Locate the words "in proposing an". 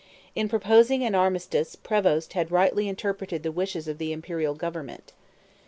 0.33-1.13